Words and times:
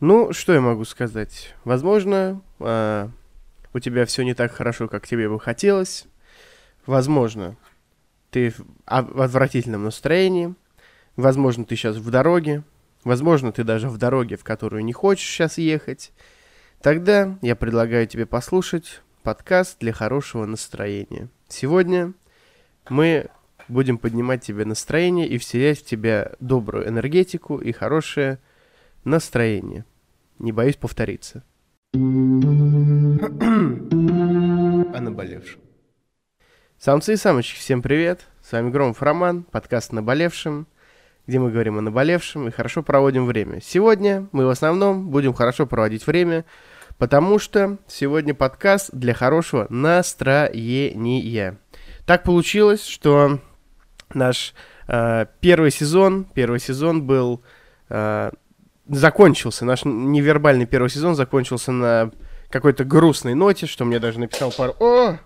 Ну, 0.00 0.34
что 0.34 0.52
я 0.52 0.60
могу 0.60 0.84
сказать? 0.84 1.54
Возможно, 1.64 2.42
э, 2.60 3.08
у 3.72 3.78
тебя 3.78 4.04
все 4.04 4.24
не 4.24 4.34
так 4.34 4.52
хорошо, 4.52 4.88
как 4.88 5.06
тебе 5.06 5.26
бы 5.26 5.40
хотелось. 5.40 6.04
Возможно, 6.84 7.56
ты 8.30 8.50
в, 8.50 8.60
а, 8.84 8.98
отвратительном 8.98 9.84
настроении. 9.84 10.54
Возможно, 11.16 11.64
ты 11.64 11.76
сейчас 11.76 11.96
в 11.96 12.10
дороге. 12.10 12.62
Возможно, 13.04 13.52
ты 13.52 13.64
даже 13.64 13.88
в 13.88 13.96
дороге, 13.96 14.36
в 14.36 14.44
которую 14.44 14.84
не 14.84 14.92
хочешь 14.92 15.26
сейчас 15.26 15.56
ехать. 15.56 16.12
Тогда 16.82 17.38
я 17.40 17.56
предлагаю 17.56 18.06
тебе 18.06 18.26
послушать 18.26 19.00
подкаст 19.22 19.78
для 19.80 19.94
хорошего 19.94 20.44
настроения. 20.44 21.28
Сегодня 21.48 22.12
мы 22.90 23.30
будем 23.68 23.96
поднимать 23.96 24.44
тебе 24.44 24.66
настроение 24.66 25.26
и 25.26 25.38
вселять 25.38 25.78
в 25.78 25.86
тебя 25.86 26.32
добрую 26.38 26.86
энергетику 26.86 27.56
и 27.56 27.72
хорошее 27.72 28.40
настроение. 29.06 29.86
Не 30.38 30.52
боюсь 30.52 30.76
повториться. 30.76 31.42
О 31.94 31.98
наболевшем. 35.00 35.60
Самцы 36.78 37.14
и 37.14 37.16
самочки, 37.16 37.58
всем 37.58 37.80
привет. 37.80 38.26
С 38.42 38.52
вами 38.52 38.70
Громов 38.70 39.00
Роман, 39.02 39.44
подкаст 39.44 39.92
«Наболевшим», 39.92 40.66
где 41.26 41.38
мы 41.38 41.50
говорим 41.50 41.78
о 41.78 41.80
наболевшем 41.80 42.48
и 42.48 42.50
хорошо 42.50 42.82
проводим 42.82 43.26
время. 43.26 43.60
Сегодня 43.62 44.28
мы 44.32 44.44
в 44.44 44.50
основном 44.50 45.08
будем 45.08 45.32
хорошо 45.32 45.66
проводить 45.66 46.06
время, 46.06 46.44
потому 46.98 47.38
что 47.38 47.78
сегодня 47.86 48.34
подкаст 48.34 48.90
для 48.92 49.14
хорошего 49.14 49.66
настроения. 49.70 51.56
Так 52.04 52.24
получилось, 52.24 52.84
что 52.84 53.38
наш 54.12 54.52
э, 54.88 55.26
первый 55.40 55.70
сезон, 55.70 56.24
первый 56.24 56.60
сезон 56.60 57.06
был 57.06 57.42
э, 57.88 58.30
закончился, 58.88 59.64
наш 59.64 59.84
невербальный 59.84 60.66
первый 60.66 60.88
сезон 60.88 61.14
закончился 61.14 61.72
на 61.72 62.10
какой-то 62.50 62.84
грустной 62.84 63.34
ноте, 63.34 63.66
что 63.66 63.84
мне 63.84 63.98
даже 63.98 64.20
написал 64.20 64.52
пару... 64.52 64.74
О! 64.80 65.18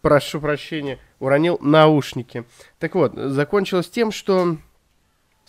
Прошу 0.00 0.40
прощения, 0.40 0.98
уронил 1.18 1.58
наушники. 1.60 2.44
Так 2.78 2.94
вот, 2.94 3.14
закончилось 3.16 3.88
тем, 3.88 4.12
что 4.12 4.56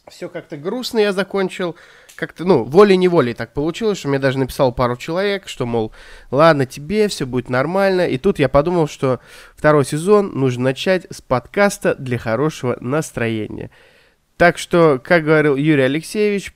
все 0.10 0.28
как-то 0.28 0.58
грустно 0.58 1.00
я 1.00 1.14
закончил. 1.14 1.76
Как-то, 2.16 2.44
ну, 2.44 2.64
волей-неволей 2.64 3.34
так 3.34 3.54
получилось, 3.54 4.00
что 4.00 4.10
мне 4.10 4.20
даже 4.20 4.40
написал 4.40 4.74
пару 4.74 4.98
человек, 4.98 5.48
что, 5.48 5.66
мол, 5.66 5.94
ладно 6.32 6.66
тебе, 6.66 7.08
все 7.08 7.26
будет 7.26 7.50
нормально. 7.50 8.08
И 8.08 8.18
тут 8.18 8.40
я 8.40 8.50
подумал, 8.50 8.88
что 8.88 9.20
второй 9.56 9.86
сезон 9.86 10.32
нужно 10.34 10.66
начать 10.66 11.06
с 11.12 11.22
подкаста 11.22 11.96
для 11.96 12.18
хорошего 12.18 12.76
настроения. 12.82 13.70
Так 14.36 14.58
что, 14.58 15.00
как 15.02 15.24
говорил 15.24 15.56
Юрий 15.56 15.84
Алексеевич, 15.84 16.54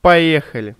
Поехали. 0.00 0.76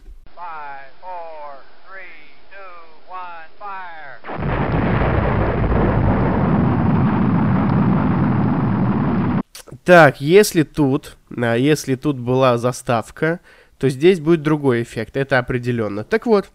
Так, 9.85 10.21
если 10.21 10.63
тут, 10.63 11.17
а, 11.37 11.57
если 11.57 11.97
тут 11.97 12.19
была 12.19 12.59
заставка, 12.59 13.41
то 13.79 13.89
здесь 13.89 14.21
будет 14.21 14.43
другой 14.43 14.83
эффект, 14.83 15.17
это 15.17 15.39
определенно. 15.39 16.05
Так 16.05 16.27
вот, 16.27 16.51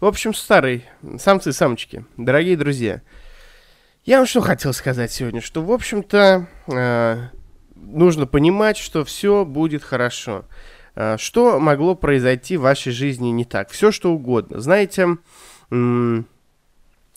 в 0.00 0.06
общем, 0.06 0.32
старый, 0.32 0.84
самцы 1.18 1.50
и 1.50 1.52
самочки, 1.52 2.04
дорогие 2.16 2.56
друзья, 2.56 3.02
я 4.06 4.18
вам 4.18 4.26
что 4.26 4.40
хотел 4.40 4.72
сказать 4.72 5.12
сегодня, 5.12 5.42
что, 5.42 5.62
в 5.62 5.70
общем-то, 5.70 6.46
э, 6.68 7.16
нужно 7.74 8.26
понимать, 8.26 8.78
что 8.78 9.04
все 9.04 9.44
будет 9.44 9.82
хорошо. 9.82 10.46
Что 11.16 11.60
могло 11.60 11.94
произойти 11.94 12.56
в 12.56 12.62
вашей 12.62 12.92
жизни 12.92 13.28
не 13.28 13.44
так? 13.44 13.70
Все, 13.70 13.92
что 13.92 14.12
угодно. 14.12 14.60
Знаете, 14.60 15.18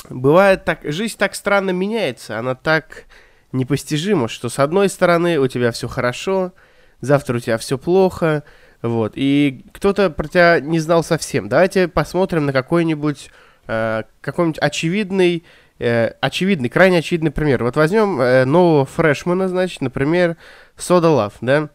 бывает 0.09 0.65
так, 0.65 0.79
жизнь 0.83 1.17
так 1.17 1.35
странно 1.35 1.71
меняется, 1.71 2.37
она 2.37 2.55
так 2.55 3.05
непостижима, 3.51 4.27
что 4.27 4.49
с 4.49 4.59
одной 4.59 4.89
стороны 4.89 5.39
у 5.39 5.47
тебя 5.47 5.71
все 5.71 5.87
хорошо, 5.87 6.53
завтра 7.01 7.37
у 7.37 7.39
тебя 7.39 7.57
все 7.57 7.77
плохо, 7.77 8.43
вот, 8.81 9.13
и 9.15 9.63
кто-то 9.73 10.09
про 10.09 10.27
тебя 10.27 10.59
не 10.59 10.79
знал 10.79 11.03
совсем. 11.03 11.49
Давайте 11.49 11.87
посмотрим 11.87 12.45
на 12.47 12.53
какой-нибудь, 12.53 13.29
э, 13.67 14.03
какой-нибудь 14.21 14.59
очевидный, 14.59 15.43
э, 15.79 16.13
очевидный, 16.19 16.69
крайне 16.69 16.99
очевидный 16.99 17.31
пример. 17.31 17.63
Вот 17.63 17.75
возьмем 17.75 18.19
э, 18.19 18.45
нового 18.45 18.85
фрешмана, 18.85 19.47
значит, 19.47 19.81
например, 19.81 20.37
Soda 20.77 21.03
Love, 21.15 21.33
да, 21.41 21.69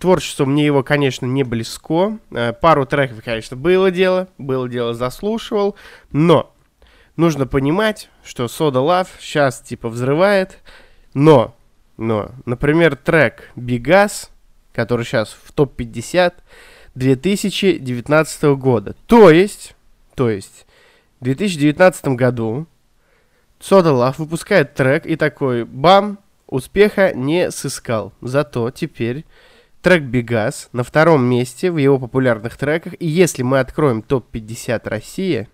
Творчество 0.00 0.46
мне 0.46 0.66
его, 0.66 0.82
конечно, 0.82 1.24
не 1.24 1.44
близко. 1.44 2.18
Э, 2.32 2.52
пару 2.52 2.86
треков, 2.86 3.22
конечно, 3.24 3.56
было 3.56 3.92
дело. 3.92 4.26
Было 4.36 4.68
дело, 4.68 4.94
заслушивал. 4.94 5.76
Но 6.10 6.52
нужно 7.14 7.46
понимать, 7.46 8.10
что 8.24 8.46
Soda 8.46 8.84
Love 8.84 9.06
сейчас 9.20 9.60
типа 9.60 9.90
взрывает. 9.90 10.58
Но, 11.14 11.54
но, 11.96 12.32
например, 12.46 12.96
трек 12.96 13.52
Бигас, 13.54 14.30
который 14.72 15.04
сейчас 15.04 15.36
в 15.44 15.52
топ-50 15.52 16.34
2019 16.96 18.42
года. 18.56 18.96
То 19.06 19.30
есть, 19.30 19.76
то 20.16 20.28
есть, 20.28 20.66
в 21.20 21.24
2019 21.24 22.08
году 22.08 22.66
Soda 23.60 23.92
Love 23.92 24.16
выпускает 24.18 24.74
трек 24.74 25.06
и 25.06 25.14
такой, 25.14 25.64
бам, 25.64 26.18
успеха 26.48 27.12
не 27.14 27.50
сыскал. 27.50 28.12
Зато 28.20 28.70
теперь 28.70 29.24
трек 29.82 30.02
Бегас 30.02 30.68
на 30.72 30.82
втором 30.82 31.24
месте 31.24 31.70
в 31.70 31.76
его 31.76 31.98
популярных 31.98 32.56
треках. 32.56 32.94
И 32.98 33.06
если 33.06 33.42
мы 33.42 33.60
откроем 33.60 34.02
топ-50 34.02 34.88
России, 34.88 35.48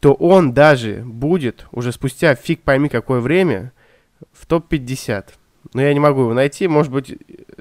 то 0.00 0.14
он 0.14 0.54
даже 0.54 1.02
будет 1.04 1.66
уже 1.72 1.92
спустя 1.92 2.34
фиг 2.34 2.62
пойми 2.62 2.88
какое 2.88 3.20
время 3.20 3.72
в 4.32 4.46
топ-50. 4.46 5.26
Но 5.74 5.82
я 5.82 5.92
не 5.92 6.00
могу 6.00 6.22
его 6.22 6.34
найти, 6.34 6.68
может 6.68 6.90
быть... 6.90 7.16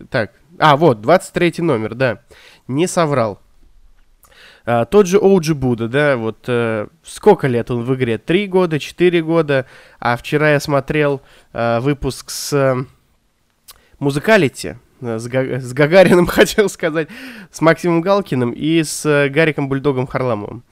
Так, 0.09 0.33
а, 0.57 0.77
вот, 0.77 1.01
23 1.01 1.55
номер, 1.57 1.95
да. 1.95 2.21
Не 2.67 2.87
соврал. 2.87 3.41
А, 4.65 4.85
тот 4.85 5.07
же 5.07 5.17
Оуджи 5.17 5.55
Буда, 5.55 5.87
да, 5.87 6.17
вот 6.17 6.45
э, 6.47 6.87
сколько 7.03 7.47
лет 7.47 7.71
он 7.71 7.83
в 7.83 7.95
игре? 7.95 8.17
Три 8.17 8.47
года, 8.47 8.79
четыре 8.79 9.21
года. 9.21 9.65
А 9.99 10.15
вчера 10.17 10.51
я 10.51 10.59
смотрел 10.59 11.21
э, 11.53 11.79
выпуск 11.79 12.29
с 12.29 12.53
э, 12.53 12.75
Музыкалити, 13.99 14.77
э, 15.01 15.19
с, 15.19 15.27
Га- 15.27 15.59
с 15.59 15.73
Гагариным, 15.73 16.25
хотел 16.27 16.69
сказать, 16.69 17.07
с 17.51 17.61
Максимом 17.61 18.01
Галкиным 18.01 18.51
и 18.51 18.83
с 18.83 19.05
э, 19.05 19.29
Гариком 19.29 19.69
Бульдогом 19.69 20.07
Харламовым. 20.07 20.63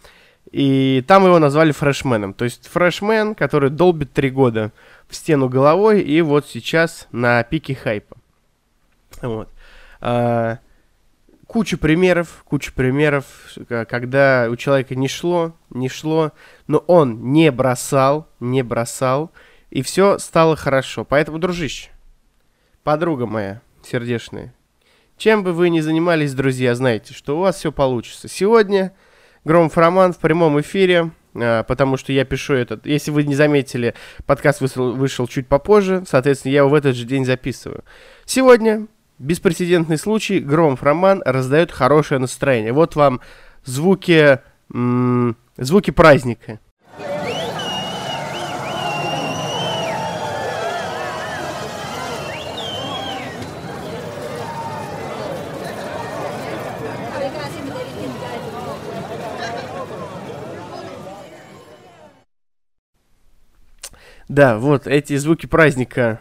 И 0.51 1.03
там 1.07 1.25
его 1.25 1.39
назвали 1.39 1.71
фрешменом. 1.71 2.33
То 2.33 2.45
есть 2.45 2.67
фрешмен, 2.67 3.35
который 3.35 3.69
долбит 3.69 4.13
три 4.13 4.29
года 4.29 4.71
в 5.09 5.15
стену 5.15 5.49
головой, 5.49 6.01
и 6.01 6.21
вот 6.21 6.47
сейчас 6.47 7.07
на 7.11 7.43
пике 7.43 7.75
хайпа. 7.75 8.15
Вот. 9.21 9.49
А, 9.99 10.59
куча 11.47 11.77
примеров, 11.77 12.43
куча 12.45 12.71
примеров, 12.71 13.25
когда 13.67 14.47
у 14.51 14.55
человека 14.55 14.95
не 14.95 15.07
шло, 15.07 15.55
не 15.69 15.89
шло, 15.89 16.33
но 16.67 16.79
он 16.79 17.31
не 17.31 17.51
бросал, 17.51 18.27
не 18.39 18.61
бросал, 18.61 19.31
и 19.69 19.81
все 19.81 20.19
стало 20.19 20.55
хорошо. 20.55 21.05
Поэтому, 21.05 21.39
дружище, 21.39 21.89
подруга 22.83 23.25
моя 23.25 23.61
сердечная, 23.83 24.53
чем 25.17 25.43
бы 25.43 25.53
вы 25.53 25.69
ни 25.69 25.79
занимались, 25.79 26.33
друзья, 26.33 26.75
знаете, 26.75 27.13
что 27.13 27.37
у 27.37 27.41
вас 27.41 27.55
все 27.55 27.71
получится. 27.71 28.27
Сегодня 28.27 28.93
Громов 29.45 29.77
Роман 29.77 30.13
в 30.13 30.17
прямом 30.17 30.59
эфире, 30.61 31.11
а, 31.33 31.63
потому 31.63 31.97
что 31.97 32.11
я 32.11 32.25
пишу 32.25 32.53
этот... 32.53 32.85
Если 32.85 33.11
вы 33.11 33.23
не 33.23 33.35
заметили, 33.35 33.95
подкаст 34.25 34.61
вышел, 34.61 34.93
вышел 34.93 35.27
чуть 35.27 35.47
попозже, 35.47 36.03
соответственно, 36.07 36.51
я 36.51 36.59
его 36.59 36.69
в 36.69 36.73
этот 36.73 36.95
же 36.95 37.05
день 37.05 37.25
записываю. 37.25 37.83
Сегодня 38.25 38.87
Беспрецедентный 39.19 39.97
случай. 39.97 40.39
Громов 40.39 40.83
Роман 40.83 41.23
раздает 41.25 41.71
хорошее 41.71 42.19
настроение. 42.19 42.71
Вот 42.71 42.95
вам 42.95 43.21
звуки, 43.63 44.39
звуки 45.57 45.91
праздника. 45.91 46.59
Да, 64.29 64.57
вот 64.57 64.85
эти 64.85 65.15
звуки 65.15 65.45
праздника 65.45 66.19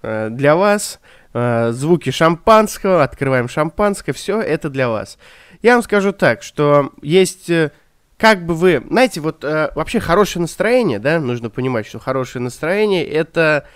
э, 0.00 0.28
для 0.30 0.56
вас. 0.56 1.00
Э, 1.34 1.72
звуки 1.72 2.10
шампанского, 2.10 3.02
открываем 3.02 3.48
шампанское, 3.48 4.12
все 4.12 4.40
это 4.40 4.68
для 4.68 4.88
вас. 4.88 5.18
Я 5.62 5.74
вам 5.74 5.82
скажу 5.82 6.12
так, 6.12 6.42
что 6.42 6.92
есть, 7.00 7.48
э, 7.48 7.70
как 8.18 8.44
бы 8.44 8.54
вы, 8.54 8.84
знаете, 8.90 9.20
вот 9.20 9.42
э, 9.42 9.70
вообще 9.74 9.98
хорошее 9.98 10.42
настроение, 10.42 10.98
да, 10.98 11.20
нужно 11.20 11.48
понимать, 11.48 11.86
что 11.86 11.98
хорошее 11.98 12.42
настроение 12.42 13.06
это 13.06 13.66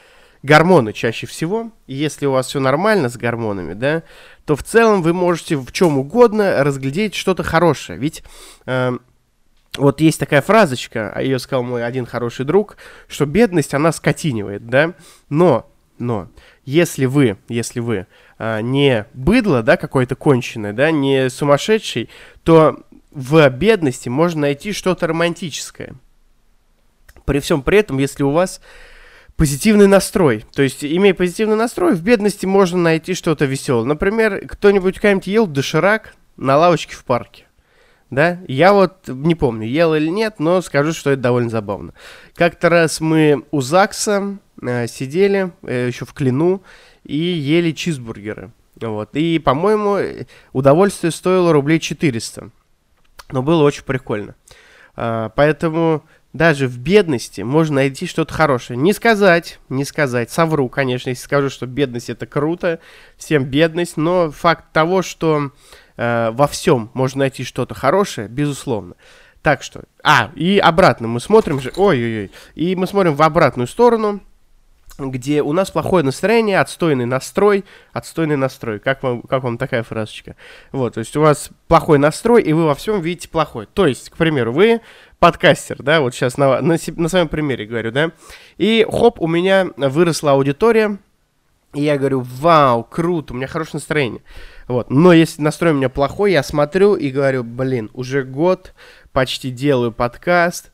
гормоны 0.42 0.92
чаще 0.92 1.26
всего. 1.26 1.70
И 1.86 1.94
если 1.94 2.26
у 2.26 2.32
вас 2.32 2.48
все 2.48 2.60
нормально 2.60 3.08
с 3.08 3.16
гормонами, 3.16 3.72
да, 3.72 4.02
то 4.44 4.54
в 4.54 4.62
целом 4.62 5.00
вы 5.00 5.14
можете 5.14 5.56
в 5.56 5.72
чем 5.72 5.96
угодно 5.96 6.62
разглядеть 6.62 7.14
что-то 7.14 7.42
хорошее. 7.42 7.98
Ведь 7.98 8.22
э, 8.66 8.98
вот 9.78 10.00
есть 10.02 10.20
такая 10.20 10.42
фразочка, 10.42 11.10
а 11.14 11.22
ее 11.22 11.38
сказал 11.38 11.62
мой 11.62 11.84
один 11.84 12.04
хороший 12.04 12.44
друг, 12.44 12.76
что 13.08 13.24
бедность, 13.24 13.72
она 13.72 13.92
скотинивает, 13.92 14.68
да, 14.68 14.92
но, 15.30 15.70
но, 15.98 16.28
если 16.64 17.06
вы, 17.06 17.38
если 17.48 17.80
вы 17.80 18.06
э, 18.38 18.60
не 18.60 19.06
быдло, 19.14 19.62
да, 19.62 19.76
какое-то 19.76 20.16
конченое, 20.16 20.72
да, 20.72 20.90
не 20.90 21.30
сумасшедший, 21.30 22.08
то 22.42 22.80
в 23.12 23.48
бедности 23.50 24.08
можно 24.08 24.42
найти 24.42 24.72
что-то 24.72 25.06
романтическое. 25.06 25.94
При 27.24 27.40
всем 27.40 27.62
при 27.62 27.78
этом, 27.78 27.98
если 27.98 28.22
у 28.22 28.30
вас 28.30 28.60
позитивный 29.36 29.86
настрой. 29.86 30.44
То 30.54 30.62
есть, 30.62 30.84
имея 30.84 31.14
позитивный 31.14 31.56
настрой, 31.56 31.94
в 31.94 32.02
бедности 32.02 32.46
можно 32.46 32.78
найти 32.78 33.14
что-то 33.14 33.44
веселое. 33.44 33.84
Например, 33.84 34.46
кто-нибудь 34.46 34.96
когда-нибудь 34.96 35.26
ел 35.26 35.46
доширак 35.46 36.14
на 36.36 36.56
лавочке 36.56 36.94
в 36.94 37.04
парке. 37.04 37.44
Да? 38.10 38.38
Я 38.46 38.72
вот 38.72 39.08
не 39.08 39.34
помню, 39.34 39.66
ел 39.66 39.94
или 39.94 40.08
нет, 40.08 40.38
но 40.38 40.60
скажу, 40.60 40.92
что 40.92 41.10
это 41.10 41.22
довольно 41.22 41.50
забавно. 41.50 41.92
Как-то 42.34 42.68
раз 42.68 43.00
мы 43.00 43.44
у 43.50 43.60
ЗАГСа 43.60 44.38
э, 44.62 44.86
сидели 44.86 45.52
э, 45.62 45.88
еще 45.88 46.04
в 46.04 46.12
Клину 46.12 46.62
и 47.04 47.16
ели 47.16 47.72
чизбургеры. 47.72 48.52
Вот. 48.80 49.10
И, 49.14 49.38
по-моему, 49.38 50.24
удовольствие 50.52 51.10
стоило 51.10 51.52
рублей 51.52 51.80
400. 51.80 52.50
Но 53.30 53.42
было 53.42 53.62
очень 53.62 53.84
прикольно. 53.84 54.34
А, 54.94 55.30
поэтому 55.30 56.04
даже 56.32 56.68
в 56.68 56.78
бедности 56.78 57.40
можно 57.40 57.76
найти 57.76 58.06
что-то 58.06 58.32
хорошее. 58.34 58.78
Не 58.78 58.92
сказать, 58.92 59.58
не 59.68 59.84
сказать, 59.84 60.30
совру, 60.30 60.68
конечно, 60.68 61.08
если 61.08 61.22
скажу, 61.22 61.48
что 61.48 61.66
бедность 61.66 62.10
это 62.10 62.26
круто, 62.26 62.80
всем 63.16 63.44
бедность, 63.44 63.96
но 63.96 64.30
факт 64.30 64.72
того, 64.72 65.02
что 65.02 65.50
э, 65.96 66.30
во 66.32 66.46
всем 66.46 66.90
можно 66.94 67.20
найти 67.20 67.44
что-то 67.44 67.74
хорошее, 67.74 68.28
безусловно. 68.28 68.94
Так 69.42 69.62
что, 69.62 69.84
а, 70.02 70.30
и 70.34 70.58
обратно 70.58 71.06
мы 71.06 71.20
смотрим 71.20 71.60
же, 71.60 71.72
ой-ой-ой, 71.76 72.32
и 72.54 72.74
мы 72.74 72.86
смотрим 72.86 73.14
в 73.14 73.22
обратную 73.22 73.68
сторону, 73.68 74.20
где 74.98 75.42
у 75.42 75.52
нас 75.52 75.70
плохое 75.70 76.04
настроение, 76.04 76.58
отстойный 76.58 77.04
настрой, 77.04 77.64
отстойный 77.92 78.36
настрой. 78.36 78.78
Как 78.78 79.02
вам, 79.02 79.22
как 79.22 79.42
вам 79.42 79.58
такая 79.58 79.82
фразочка? 79.82 80.36
Вот, 80.72 80.94
то 80.94 81.00
есть 81.00 81.16
у 81.16 81.20
вас 81.20 81.50
плохой 81.68 81.98
настрой, 81.98 82.42
и 82.42 82.52
вы 82.52 82.64
во 82.64 82.74
всем 82.74 83.00
видите 83.00 83.28
плохой. 83.28 83.66
То 83.66 83.86
есть, 83.86 84.10
к 84.10 84.16
примеру, 84.16 84.52
вы 84.52 84.80
подкастер, 85.18 85.82
да, 85.82 86.00
вот 86.00 86.14
сейчас 86.14 86.38
на, 86.38 86.60
на, 86.60 86.76
на 86.96 87.08
своем 87.08 87.28
примере 87.28 87.66
говорю, 87.66 87.92
да, 87.92 88.10
и 88.58 88.86
хоп, 88.90 89.20
у 89.20 89.26
меня 89.26 89.68
выросла 89.76 90.32
аудитория, 90.32 90.98
и 91.76 91.82
я 91.82 91.98
говорю, 91.98 92.20
вау, 92.20 92.82
круто, 92.82 93.32
у 93.32 93.36
меня 93.36 93.46
хорошее 93.46 93.74
настроение. 93.74 94.22
Вот. 94.66 94.90
Но 94.90 95.12
если 95.12 95.42
настрой 95.42 95.72
у 95.72 95.76
меня 95.76 95.90
плохой, 95.90 96.32
я 96.32 96.42
смотрю 96.42 96.94
и 96.94 97.10
говорю, 97.10 97.44
блин, 97.44 97.90
уже 97.92 98.24
год 98.24 98.74
почти 99.12 99.50
делаю 99.50 99.92
подкаст, 99.92 100.72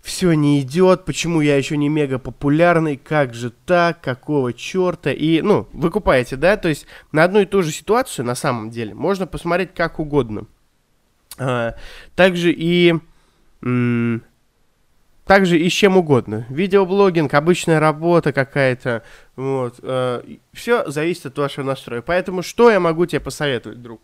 все 0.00 0.32
не 0.32 0.60
идет, 0.60 1.04
почему 1.04 1.40
я 1.42 1.56
еще 1.56 1.76
не 1.76 1.88
мега 1.88 2.18
популярный, 2.18 2.96
как 2.96 3.34
же 3.34 3.50
так, 3.50 4.00
какого 4.00 4.52
черта, 4.52 5.12
и, 5.12 5.42
ну, 5.42 5.68
вы 5.72 5.90
купаете, 5.90 6.36
да, 6.36 6.56
то 6.56 6.68
есть 6.68 6.86
на 7.12 7.24
одну 7.24 7.40
и 7.40 7.46
ту 7.46 7.62
же 7.62 7.70
ситуацию, 7.70 8.24
на 8.24 8.34
самом 8.34 8.70
деле, 8.70 8.94
можно 8.94 9.26
посмотреть 9.26 9.74
как 9.74 9.98
угодно. 9.98 10.46
А, 11.38 11.74
также 12.16 12.50
и, 12.50 12.94
также 15.26 15.58
и 15.58 15.68
с 15.68 15.72
чем 15.72 15.96
угодно. 15.96 16.46
Видеоблогинг, 16.48 17.32
обычная 17.34 17.80
работа 17.80 18.32
какая-то, 18.32 19.02
вот, 19.36 19.76
а, 19.82 20.24
все 20.52 20.90
зависит 20.90 21.26
от 21.26 21.38
вашего 21.38 21.64
настроя. 21.64 22.02
Поэтому 22.02 22.42
что 22.42 22.70
я 22.70 22.80
могу 22.80 23.06
тебе 23.06 23.20
посоветовать, 23.20 23.82
друг? 23.82 24.02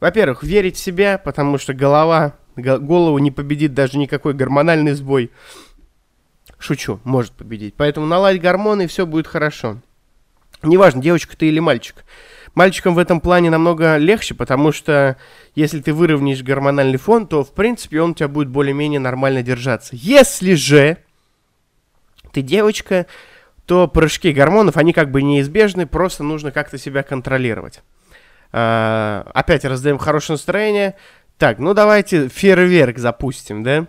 Во-первых, 0.00 0.42
верить 0.42 0.76
в 0.76 0.80
себя, 0.80 1.18
потому 1.18 1.58
что 1.58 1.74
голова 1.74 2.34
голову 2.56 3.18
не 3.18 3.30
победит 3.30 3.74
даже 3.74 3.98
никакой 3.98 4.34
гормональный 4.34 4.92
сбой. 4.92 5.30
Шучу, 6.58 7.00
может 7.04 7.32
победить. 7.32 7.74
Поэтому 7.76 8.06
наладь 8.06 8.40
гормоны, 8.40 8.82
и 8.84 8.86
все 8.86 9.06
будет 9.06 9.26
хорошо. 9.26 9.80
Неважно, 10.62 11.00
девочка 11.00 11.36
ты 11.36 11.46
или 11.46 11.60
мальчик. 11.60 12.04
Мальчикам 12.54 12.94
в 12.94 12.98
этом 12.98 13.20
плане 13.20 13.50
намного 13.50 13.96
легче, 13.96 14.34
потому 14.34 14.72
что 14.72 15.16
если 15.54 15.80
ты 15.80 15.92
выровняешь 15.92 16.42
гормональный 16.42 16.98
фон, 16.98 17.26
то, 17.26 17.44
в 17.44 17.52
принципе, 17.52 18.00
он 18.00 18.10
у 18.10 18.14
тебя 18.14 18.28
будет 18.28 18.48
более-менее 18.48 19.00
нормально 19.00 19.42
держаться. 19.42 19.90
Если 19.94 20.54
же 20.54 20.98
ты 22.32 22.42
девочка, 22.42 23.06
то 23.66 23.86
прыжки 23.86 24.32
гормонов, 24.32 24.76
они 24.76 24.92
как 24.92 25.10
бы 25.10 25.22
неизбежны, 25.22 25.86
просто 25.86 26.24
нужно 26.24 26.52
как-то 26.52 26.78
себя 26.78 27.02
контролировать. 27.02 27.82
А, 28.50 29.30
опять 29.34 29.64
раздаем 29.64 29.98
хорошее 29.98 30.34
настроение, 30.34 30.96
так, 31.36 31.58
ну 31.58 31.74
давайте 31.74 32.28
фейерверк 32.28 32.98
запустим, 32.98 33.62
да? 33.62 33.86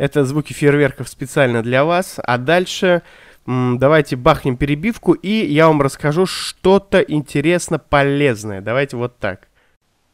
Это 0.00 0.24
звуки 0.24 0.54
фейерверков 0.54 1.10
специально 1.10 1.62
для 1.62 1.84
вас. 1.84 2.18
А 2.24 2.38
дальше 2.38 3.02
Давайте 3.46 4.16
бахнем 4.16 4.56
перебивку, 4.56 5.12
и 5.12 5.28
я 5.28 5.66
вам 5.66 5.82
расскажу 5.82 6.24
что-то 6.24 7.00
интересно 7.00 7.78
полезное. 7.78 8.60
Давайте 8.60 8.96
вот 8.96 9.18
так. 9.18 9.48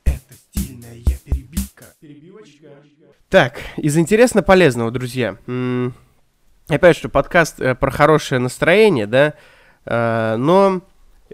Это 0.04 0.32
стильная 0.32 0.96
перебивка. 1.24 1.84
Перебивочка. 2.00 2.68
Так, 3.28 3.58
из 3.76 3.96
интересно 3.98 4.42
полезного, 4.42 4.90
друзья. 4.90 5.36
Опять 6.68 6.96
что 6.96 7.08
подкаст 7.08 7.60
э, 7.60 7.74
про 7.74 7.90
хорошее 7.90 8.40
настроение, 8.40 9.06
да, 9.06 9.34
э, 9.84 10.36
но 10.36 10.80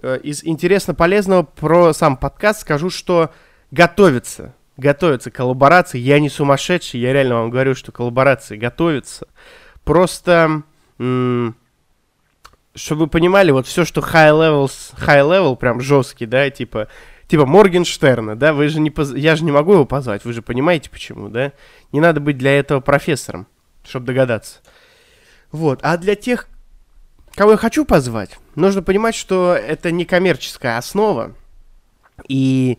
э, 0.03 0.19
из 0.23 0.45
интересно 0.45 0.95
полезного 0.95 1.43
про 1.45 1.95
сам 1.95 2.19
подкаст 2.19 2.63
скажу, 2.63 2.91
что 2.91 3.31
готовится, 3.71 4.55
готовятся 4.77 5.31
коллаборации. 5.31 5.99
Я 5.99 6.19
не 6.21 6.29
сумасшедший, 6.29 7.01
я 7.01 7.13
реально 7.13 7.37
вам 7.37 7.51
говорю, 7.51 7.75
что 7.75 7.93
коллаборации 7.93 8.57
готовятся. 8.57 9.27
Просто 9.85 10.63
чтобы 12.75 13.03
вы 13.03 13.07
понимали, 13.09 13.51
вот 13.51 13.67
все, 13.67 13.85
что 13.85 14.01
high 14.01 14.31
level, 14.31 14.71
high 14.99 15.29
level, 15.29 15.57
прям 15.57 15.81
жесткий, 15.81 16.27
да, 16.27 16.49
типа, 16.51 16.89
типа 17.27 17.45
Моргенштерна, 17.47 18.37
да, 18.37 18.53
вы 18.53 18.69
же 18.69 18.81
не, 18.81 18.91
поз... 18.91 19.13
я 19.15 19.37
же 19.37 19.45
не 19.45 19.53
могу 19.53 19.75
его 19.75 19.85
позвать, 19.85 20.25
вы 20.25 20.33
же 20.33 20.43
понимаете 20.43 20.91
почему, 20.91 21.29
да? 21.29 21.53
Не 21.93 22.01
надо 22.01 22.21
быть 22.21 22.39
для 22.39 22.59
этого 22.59 22.81
профессором, 22.81 23.47
чтобы 23.85 24.07
догадаться. 24.07 24.61
Вот, 25.51 25.81
а 25.83 25.99
для 25.99 26.15
тех, 26.15 26.49
кого 27.35 27.53
я 27.53 27.57
хочу 27.59 27.85
позвать, 27.85 28.39
нужно 28.55 28.83
понимать, 28.83 29.15
что 29.15 29.55
это 29.55 29.91
не 29.91 30.07
коммерческая 30.07 30.79
основа, 30.79 31.35
и 32.27 32.79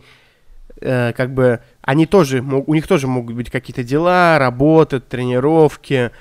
э, 0.84 1.12
как 1.12 1.34
бы 1.34 1.60
они 1.82 2.06
тоже, 2.06 2.40
у 2.40 2.74
них 2.74 2.86
тоже 2.86 3.08
могут 3.08 3.34
быть 3.34 3.50
какие-то 3.50 3.82
дела, 3.82 4.38
работы, 4.38 5.00
тренировки, 5.00 6.12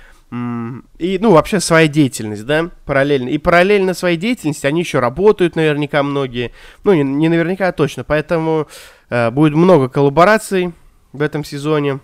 и, 0.98 1.20
ну, 1.22 1.32
вообще 1.32 1.60
своя 1.60 1.88
деятельность, 1.88 2.43
да, 2.48 2.72
параллельно. 2.86 3.29
И 3.29 3.38
параллельно 3.38 3.93
своей 3.93 4.17
деятельности 4.17 4.65
они 4.65 4.79
еще 4.79 4.98
работают 4.98 5.55
наверняка 5.55 6.01
многие. 6.01 6.53
Ну, 6.84 6.93
не, 6.93 7.03
не 7.03 7.29
наверняка, 7.29 7.67
а 7.67 7.72
точно. 7.72 8.03
Поэтому 8.03 8.67
э, 9.12 9.29
будет 9.29 9.53
много 9.53 9.89
коллабораций 9.89 10.74
в 11.12 11.22
этом 11.22 11.43
сезоне. 11.43 12.00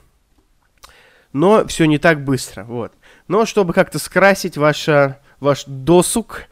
Но 1.33 1.65
все 1.65 1.85
не 1.85 1.97
так 1.97 2.23
быстро, 2.23 2.65
вот. 2.65 2.93
Но 3.27 3.47
чтобы 3.47 3.73
как-то 3.73 3.97
скрасить 3.97 4.57
ваше, 4.57 5.17
ваш 5.39 5.63
досуг, 5.65 6.43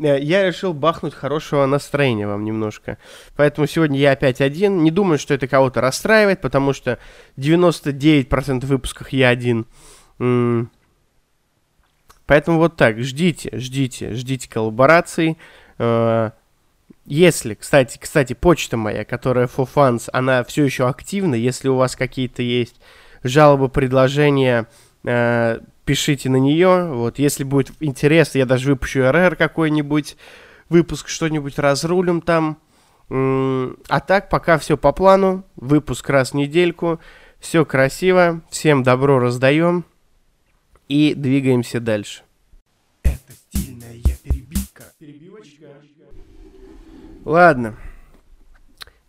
я 0.00 0.46
решил 0.46 0.72
бахнуть 0.72 1.14
хорошего 1.14 1.66
настроения 1.66 2.26
вам 2.26 2.44
немножко. 2.44 2.98
Поэтому 3.36 3.66
сегодня 3.66 3.98
я 3.98 4.12
опять 4.12 4.40
один. 4.40 4.82
Не 4.82 4.90
думаю, 4.90 5.18
что 5.18 5.34
это 5.34 5.46
кого-то 5.46 5.80
расстраивает, 5.80 6.40
потому 6.40 6.72
что 6.72 6.98
99% 7.36 8.66
выпусках 8.66 9.12
я 9.12 9.28
один. 9.28 9.66
Поэтому 12.26 12.58
вот 12.58 12.76
так, 12.76 13.00
ждите, 13.00 13.50
ждите, 13.54 14.14
ждите 14.14 14.48
коллабораций. 14.48 15.36
Э, 15.78 16.30
если, 17.04 17.54
кстати, 17.54 17.98
кстати, 17.98 18.34
почта 18.34 18.76
моя, 18.76 19.04
которая 19.04 19.48
for 19.48 19.68
fans, 19.72 20.08
она 20.12 20.44
все 20.44 20.64
еще 20.64 20.88
активна. 20.88 21.34
Если 21.34 21.68
у 21.68 21.74
вас 21.74 21.96
какие-то 21.96 22.42
есть 22.42 22.80
жалобы, 23.24 23.68
предложения, 23.68 24.68
э, 25.04 25.58
пишите 25.90 26.30
на 26.30 26.36
нее. 26.36 26.86
Вот, 26.86 27.18
если 27.18 27.42
будет 27.42 27.72
интересно, 27.80 28.38
я 28.38 28.46
даже 28.46 28.70
выпущу 28.70 29.10
РР 29.10 29.34
какой-нибудь, 29.34 30.16
выпуск 30.68 31.08
что-нибудь 31.08 31.58
разрулим 31.58 32.20
там. 32.20 32.58
А 33.08 33.98
так, 33.98 34.28
пока 34.28 34.56
все 34.58 34.76
по 34.76 34.92
плану. 34.92 35.44
Выпуск 35.56 36.08
раз 36.08 36.30
в 36.30 36.34
недельку. 36.34 37.00
Все 37.40 37.64
красиво. 37.64 38.40
Всем 38.50 38.84
добро 38.84 39.18
раздаем. 39.18 39.84
и 40.86 41.14
двигаемся 41.14 41.80
дальше. 41.80 42.22
Это 43.02 43.32
стильная 43.32 43.96
перебивка. 44.22 44.84
Перебивочка. 44.98 45.66
Ладно. 47.24 47.76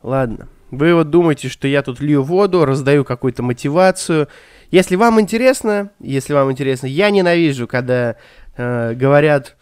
Ладно. 0.02 0.48
Вы 0.72 0.96
вот 0.96 1.10
думаете, 1.10 1.50
что 1.50 1.68
я 1.68 1.82
тут 1.84 2.00
лью 2.00 2.24
воду, 2.24 2.63
раздаю 2.63 3.04
какую-то 3.04 3.44
мотивацию. 3.44 4.30
Если 4.72 4.96
вам 4.96 5.20
интересно, 5.20 5.92
если 6.00 6.34
вам 6.34 6.50
интересно, 6.50 6.88
я 6.88 7.10
ненавижу, 7.10 7.68
когда 7.68 8.16
э, 8.56 8.94
говорят, 8.94 9.58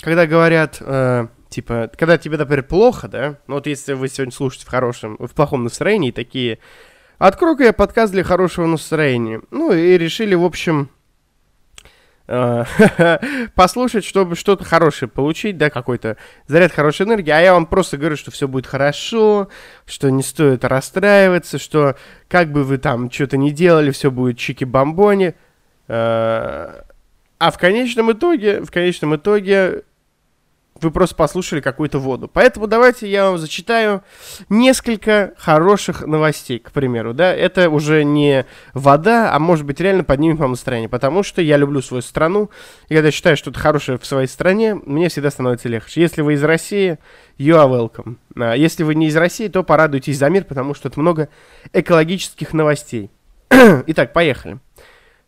когда 0.00 0.26
говорят, 0.26 0.78
э, 0.80 1.28
типа, 1.48 1.88
когда 1.96 2.18
тебе, 2.18 2.36
например, 2.36 2.64
плохо, 2.64 3.06
да, 3.06 3.38
ну 3.46 3.54
вот 3.54 3.68
если 3.68 3.92
вы 3.92 4.08
сегодня 4.08 4.32
слушаете 4.32 4.66
в 4.66 4.70
хорошем, 4.70 5.16
в 5.20 5.30
плохом 5.30 5.62
настроении, 5.62 6.10
такие, 6.10 6.58
открою-ка 7.18 7.62
я 7.62 7.72
подкаст 7.72 8.12
для 8.12 8.24
хорошего 8.24 8.66
настроения. 8.66 9.40
Ну 9.52 9.72
и 9.72 9.96
решили, 9.96 10.34
в 10.34 10.44
общем, 10.44 10.90
послушать, 13.56 14.04
чтобы 14.04 14.36
что-то 14.36 14.64
хорошее 14.64 15.08
получить, 15.08 15.58
да, 15.58 15.68
какой-то 15.68 16.16
заряд 16.46 16.70
хорошей 16.70 17.06
энергии, 17.06 17.30
а 17.30 17.40
я 17.40 17.54
вам 17.54 17.66
просто 17.66 17.96
говорю, 17.96 18.16
что 18.16 18.30
все 18.30 18.46
будет 18.46 18.66
хорошо, 18.66 19.48
что 19.84 20.10
не 20.10 20.22
стоит 20.22 20.64
расстраиваться, 20.64 21.58
что 21.58 21.96
как 22.28 22.52
бы 22.52 22.62
вы 22.62 22.78
там 22.78 23.10
что-то 23.10 23.36
не 23.36 23.50
делали, 23.50 23.90
все 23.90 24.12
будет 24.12 24.38
чики-бомбони. 24.38 25.34
Э, 25.88 26.82
а 27.38 27.50
в 27.50 27.58
конечном 27.58 28.12
итоге, 28.12 28.60
в 28.60 28.70
конечном 28.70 29.16
итоге 29.16 29.82
вы 30.82 30.90
просто 30.90 31.14
послушали 31.14 31.60
какую-то 31.60 31.98
воду. 31.98 32.28
Поэтому 32.32 32.66
давайте 32.66 33.08
я 33.10 33.30
вам 33.30 33.38
зачитаю 33.38 34.02
несколько 34.48 35.34
хороших 35.38 36.06
новостей, 36.06 36.58
к 36.58 36.72
примеру, 36.72 37.14
да. 37.14 37.34
Это 37.34 37.70
уже 37.70 38.04
не 38.04 38.46
вода, 38.74 39.34
а 39.34 39.38
может 39.38 39.64
быть 39.66 39.80
реально 39.80 40.04
поднимет 40.04 40.38
вам 40.38 40.50
настроение, 40.50 40.88
потому 40.88 41.22
что 41.22 41.42
я 41.42 41.56
люблю 41.56 41.82
свою 41.82 42.02
страну, 42.02 42.50
и 42.88 42.94
когда 42.94 43.10
считаю 43.10 43.36
что-то 43.36 43.58
хорошее 43.58 43.98
в 43.98 44.06
своей 44.06 44.28
стране, 44.28 44.74
мне 44.74 45.08
всегда 45.08 45.30
становится 45.30 45.68
легче. 45.68 46.00
Если 46.00 46.22
вы 46.22 46.34
из 46.34 46.44
России, 46.44 46.98
you 47.38 47.54
are 47.54 47.68
welcome. 47.68 48.16
А 48.36 48.54
если 48.54 48.82
вы 48.82 48.94
не 48.94 49.08
из 49.08 49.16
России, 49.16 49.48
то 49.48 49.62
порадуйтесь 49.62 50.18
за 50.18 50.28
мир, 50.28 50.44
потому 50.44 50.74
что 50.74 50.88
это 50.88 51.00
много 51.00 51.28
экологических 51.72 52.52
новостей. 52.52 53.10
Итак, 53.50 54.12
поехали. 54.12 54.58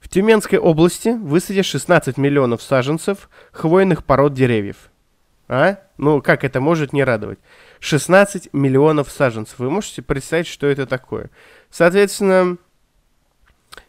В 0.00 0.08
Тюменской 0.08 0.58
области 0.58 1.10
высадят 1.10 1.64
16 1.64 2.18
миллионов 2.18 2.60
саженцев 2.60 3.30
хвойных 3.52 4.04
пород 4.04 4.34
деревьев– 4.34 4.76
а? 5.48 5.78
Ну, 5.98 6.20
как 6.22 6.44
это 6.44 6.60
может 6.60 6.92
не 6.92 7.04
радовать? 7.04 7.38
16 7.80 8.50
миллионов 8.52 9.10
саженцев. 9.10 9.58
Вы 9.58 9.70
можете 9.70 10.02
представить, 10.02 10.46
что 10.46 10.66
это 10.66 10.86
такое? 10.86 11.30
Соответственно, 11.70 12.58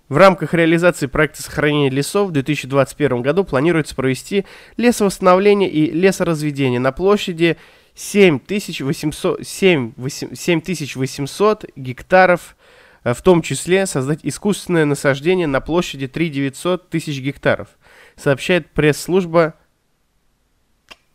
в 0.09 0.17
рамках 0.17 0.53
реализации 0.53 1.07
проекта 1.07 1.41
сохранения 1.41 1.89
лесов 1.89 2.29
в 2.29 2.31
2021 2.31 3.21
году 3.21 3.43
планируется 3.43 3.95
провести 3.95 4.45
лесовосстановление 4.77 5.69
и 5.69 5.89
лесоразведение 5.89 6.79
на 6.79 6.91
площади 6.91 7.57
7800, 7.95 9.45
7, 9.47 9.93
7800 10.33 11.65
гектаров, 11.75 12.55
э, 13.03 13.13
в 13.13 13.21
том 13.21 13.41
числе 13.41 13.85
создать 13.85 14.19
искусственное 14.23 14.85
насаждение 14.85 15.47
на 15.47 15.61
площади 15.61 16.07
3 16.07 16.29
900 16.29 16.89
тысяч 16.89 17.19
гектаров, 17.19 17.69
сообщает 18.15 18.71
пресс-служба 18.71 19.55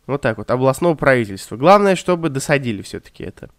вот 0.09 0.21
так 0.21 0.37
вот, 0.37 0.49
областного 0.51 0.95
правительства. 0.95 1.55
Главное, 1.55 1.95
чтобы 1.95 2.29
досадили 2.29 2.81
все-таки 2.81 3.23
это. 3.23 3.49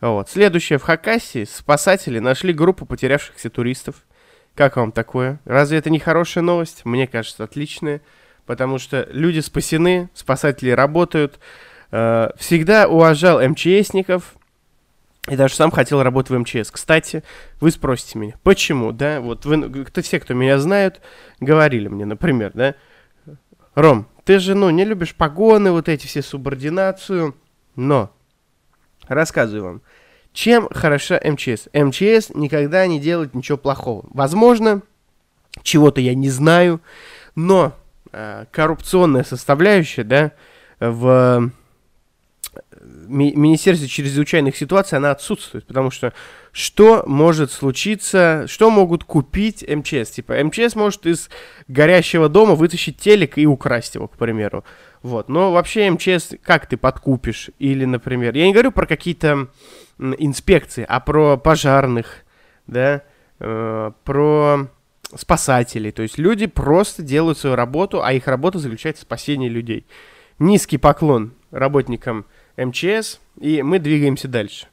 Вот. 0.00 0.28
Следующее. 0.28 0.78
В 0.78 0.82
Хакасии 0.82 1.44
спасатели 1.44 2.18
нашли 2.18 2.52
группу 2.52 2.84
потерявшихся 2.84 3.48
туристов. 3.50 3.96
Как 4.54 4.76
вам 4.76 4.92
такое? 4.92 5.40
Разве 5.44 5.78
это 5.78 5.90
не 5.90 5.98
хорошая 5.98 6.44
новость? 6.44 6.84
Мне 6.84 7.06
кажется, 7.06 7.44
отличная. 7.44 8.02
Потому 8.44 8.78
что 8.78 9.08
люди 9.10 9.40
спасены, 9.40 10.10
спасатели 10.14 10.70
работают. 10.70 11.40
Э, 11.90 12.30
всегда 12.36 12.88
уважал 12.88 13.40
МЧСников. 13.40 14.34
И 15.28 15.34
даже 15.34 15.54
сам 15.54 15.70
хотел 15.70 16.02
работать 16.02 16.30
в 16.30 16.38
МЧС. 16.38 16.70
Кстати, 16.70 17.24
вы 17.58 17.70
спросите 17.72 18.18
меня, 18.18 18.34
почему, 18.44 18.92
да? 18.92 19.20
Вот 19.20 19.44
вы, 19.44 19.84
кто, 19.86 20.00
все, 20.00 20.20
кто 20.20 20.34
меня 20.34 20.58
знают, 20.58 21.00
говорили 21.40 21.88
мне, 21.88 22.04
например, 22.04 22.52
да? 22.54 22.74
Ром, 23.74 24.06
ты 24.26 24.40
же, 24.40 24.56
ну, 24.56 24.70
не 24.70 24.84
любишь 24.84 25.14
погоны, 25.14 25.70
вот 25.70 25.88
эти 25.88 26.08
все 26.08 26.20
субординацию. 26.20 27.36
Но, 27.76 28.12
рассказываю 29.06 29.64
вам, 29.64 29.82
чем 30.32 30.68
хороша 30.68 31.20
МЧС? 31.22 31.68
МЧС 31.72 32.30
никогда 32.34 32.84
не 32.88 32.98
делает 32.98 33.34
ничего 33.34 33.56
плохого. 33.56 34.04
Возможно, 34.10 34.82
чего-то 35.62 36.00
я 36.00 36.16
не 36.16 36.28
знаю, 36.28 36.80
но 37.36 37.72
э, 38.10 38.46
коррупционная 38.50 39.22
составляющая, 39.22 40.02
да, 40.02 40.32
в 40.80 41.52
ми- 43.08 43.34
Министерстве 43.34 43.88
чрезвычайных 43.88 44.56
ситуаций, 44.56 44.98
она 44.98 45.10
отсутствует, 45.10 45.66
потому 45.66 45.90
что 45.90 46.12
что 46.52 47.04
может 47.06 47.52
случиться, 47.52 48.44
что 48.48 48.70
могут 48.70 49.04
купить 49.04 49.64
МЧС? 49.68 50.10
Типа, 50.10 50.42
МЧС 50.42 50.74
может 50.74 51.06
из 51.06 51.28
горящего 51.68 52.28
дома 52.28 52.54
вытащить 52.54 52.98
телек 52.98 53.38
и 53.38 53.46
украсть 53.46 53.94
его, 53.94 54.08
к 54.08 54.16
примеру. 54.16 54.64
Вот, 55.02 55.28
но 55.28 55.52
вообще 55.52 55.90
МЧС 55.90 56.34
как 56.42 56.66
ты 56.66 56.76
подкупишь? 56.76 57.50
Или, 57.58 57.84
например, 57.84 58.34
я 58.34 58.46
не 58.46 58.52
говорю 58.52 58.72
про 58.72 58.86
какие-то 58.86 59.48
инспекции, 59.98 60.84
а 60.88 61.00
про 61.00 61.36
пожарных, 61.36 62.24
да, 62.66 63.02
э, 63.38 63.92
про 64.04 64.68
спасателей. 65.14 65.92
То 65.92 66.02
есть 66.02 66.18
люди 66.18 66.46
просто 66.46 67.02
делают 67.02 67.38
свою 67.38 67.56
работу, 67.56 68.02
а 68.02 68.12
их 68.12 68.26
работа 68.26 68.58
заключается 68.58 69.02
в 69.02 69.06
спасении 69.06 69.48
людей. 69.48 69.86
Низкий 70.38 70.78
поклон 70.78 71.32
работникам 71.50 72.26
МЧС, 72.56 73.20
и 73.40 73.62
мы 73.62 73.78
двигаемся 73.78 74.28
дальше. 74.28 74.66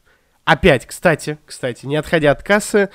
Опять, 0.45 0.85
кстати, 0.85 1.37
кстати, 1.45 1.85
не 1.85 1.95
отходя 1.95 2.31
от 2.31 2.43
кассы, 2.43 2.89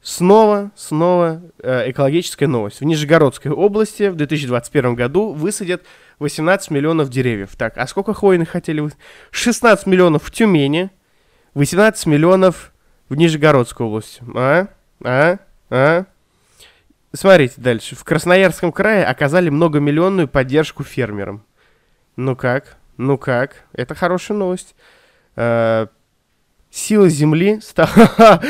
снова, 0.00 0.70
снова 0.76 1.42
э, 1.58 1.90
экологическая 1.90 2.46
новость. 2.46 2.80
В 2.80 2.84
Нижегородской 2.84 3.50
области 3.50 4.08
в 4.08 4.16
2021 4.16 4.94
году 4.94 5.32
высадят 5.32 5.82
18 6.18 6.70
миллионов 6.70 7.08
деревьев. 7.08 7.56
Так, 7.56 7.76
а 7.76 7.86
сколько 7.86 8.14
хвойных 8.14 8.50
хотели 8.50 8.80
вы? 8.80 8.92
16 9.30 9.86
миллионов 9.86 10.24
в 10.24 10.30
Тюмени, 10.30 10.90
18 11.54 12.06
миллионов 12.06 12.72
в 13.08 13.14
Нижегородской 13.16 13.86
области. 13.86 14.22
А? 14.34 14.68
А? 15.04 15.38
А? 15.70 16.04
Смотрите 17.12 17.54
дальше. 17.58 17.94
В 17.94 18.04
Красноярском 18.04 18.72
крае 18.72 19.04
оказали 19.04 19.50
многомиллионную 19.50 20.28
поддержку 20.28 20.82
фермерам. 20.82 21.44
Ну 22.16 22.36
как? 22.36 22.78
Ну 23.02 23.18
как? 23.18 23.64
Это 23.72 23.96
хорошая 23.96 24.38
новость. 24.38 24.76
Э, 25.34 25.88
сила 26.70 27.08
Земли 27.08 27.60
стала... 27.60 27.90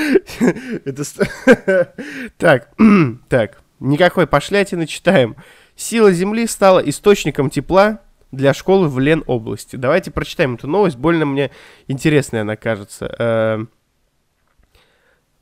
Так, 2.36 2.70
так, 3.28 3.62
никакой 3.80 4.26
пошлятины 4.26 4.86
читаем. 4.86 5.36
Сила 5.74 6.12
Земли 6.12 6.46
стала 6.46 6.80
источником 6.80 7.48
тепла 7.48 8.00
для 8.30 8.52
школы 8.52 8.88
в 8.88 8.98
Лен-области. 8.98 9.76
Давайте 9.76 10.10
прочитаем 10.10 10.56
эту 10.56 10.68
новость. 10.68 10.96
Больно 10.96 11.24
мне 11.24 11.50
интересная 11.88 12.42
она 12.42 12.56
кажется. 12.56 13.68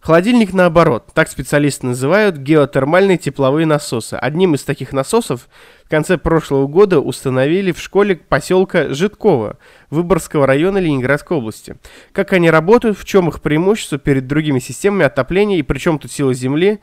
Холодильник 0.00 0.54
наоборот. 0.54 1.08
Так 1.12 1.28
специалисты 1.28 1.86
называют 1.86 2.38
геотермальные 2.38 3.18
тепловые 3.18 3.66
насосы. 3.66 4.14
Одним 4.14 4.54
из 4.54 4.64
таких 4.64 4.94
насосов 4.94 5.46
в 5.84 5.90
конце 5.90 6.16
прошлого 6.16 6.66
года 6.66 7.00
установили 7.00 7.70
в 7.70 7.78
школе 7.78 8.16
поселка 8.16 8.94
Житкова 8.94 9.58
Выборгского 9.90 10.46
района 10.46 10.78
Ленинградской 10.78 11.36
области. 11.36 11.76
Как 12.12 12.32
они 12.32 12.50
работают, 12.50 12.98
в 12.98 13.04
чем 13.04 13.28
их 13.28 13.42
преимущество 13.42 13.98
перед 13.98 14.26
другими 14.26 14.58
системами 14.58 15.04
отопления 15.04 15.58
и 15.58 15.62
причем 15.62 15.98
тут 15.98 16.10
сила 16.10 16.32
Земли, 16.32 16.80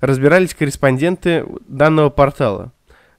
разбирались 0.00 0.54
корреспонденты 0.54 1.46
данного 1.68 2.10
портала. 2.10 2.72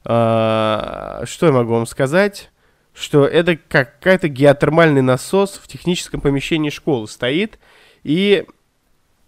А, 0.06 1.24
что 1.25 1.48
я 1.48 1.51
могу 1.51 1.74
вам 1.74 1.88
сказать? 1.88 2.51
Что 2.94 3.25
это 3.25 3.58
какая-то 3.58 4.27
геотермальный 4.27 5.01
насос 5.01 5.60
в 5.62 5.68
техническом 5.68 6.22
помещении 6.22 6.70
школы 6.70 7.08
стоит 7.08 7.58
и 8.03 8.46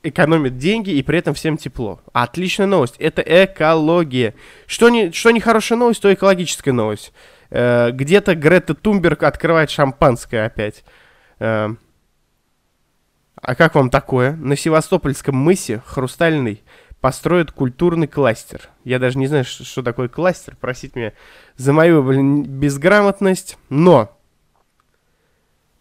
экономит 0.03 0.57
деньги 0.57 0.91
и 0.91 1.03
при 1.03 1.19
этом 1.19 1.33
всем 1.33 1.57
тепло. 1.57 2.01
Отличная 2.13 2.67
новость. 2.67 2.95
Это 2.97 3.21
экология. 3.21 4.35
Что 4.65 4.89
не, 4.89 5.11
что 5.11 5.31
не 5.31 5.39
хорошая 5.39 5.77
новость, 5.77 6.01
то 6.01 6.13
экологическая 6.13 6.71
новость. 6.71 7.13
Э, 7.49 7.91
где-то 7.91 8.35
Грета 8.35 8.73
Тумберг 8.73 9.23
открывает 9.23 9.69
шампанское 9.69 10.45
опять. 10.45 10.83
Э, 11.39 11.69
а 13.35 13.55
как 13.55 13.75
вам 13.75 13.89
такое? 13.89 14.33
На 14.33 14.55
Севастопольском 14.55 15.35
мысе 15.35 15.81
Хрустальный 15.85 16.63
построят 16.99 17.51
культурный 17.51 18.07
кластер. 18.07 18.69
Я 18.83 18.99
даже 18.99 19.17
не 19.17 19.27
знаю, 19.27 19.43
что, 19.43 19.63
что 19.63 19.81
такое 19.81 20.07
кластер. 20.07 20.55
Просить 20.55 20.95
меня 20.95 21.13
за 21.57 21.73
мою 21.73 22.03
блин, 22.03 22.43
безграмотность. 22.43 23.57
Но 23.69 24.17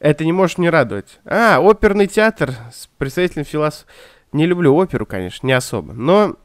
это 0.01 0.25
не 0.25 0.33
может 0.33 0.59
не 0.59 0.71
радовать. 0.71 1.21
А, 1.25 1.61
оперный 1.61 2.07
театр 2.07 2.55
с 2.73 2.89
представителем 2.99 3.45
философии. 3.45 3.87
Не 4.33 4.47
люблю 4.47 4.75
оперу, 4.75 5.07
конечно, 5.07 5.47
не 5.47 5.53
особо. 5.53 5.93
Но 5.93 6.37